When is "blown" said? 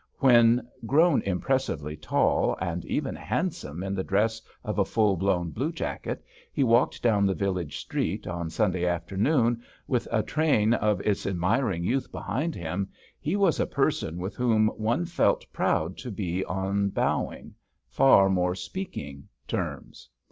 5.15-5.51